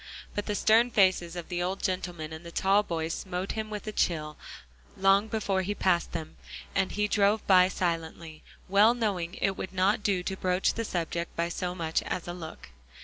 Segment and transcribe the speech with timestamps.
[0.33, 3.85] But the stern faces of the old gentleman and the tall boy smote him with
[3.85, 4.35] a chill,
[4.97, 6.37] long before he passed them,
[6.73, 11.35] and he drove by silently, well knowing it would not do to broach the subject
[11.35, 12.69] by so much as a look.